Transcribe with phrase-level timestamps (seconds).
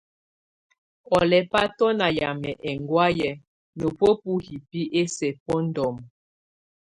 [1.15, 3.29] Ɔ lɛba tɔna yamɛ ɛnŋgɔayɛ
[3.77, 6.01] na bɔa bɔ hibi ɛsɛ bɔ ndɔmɔ.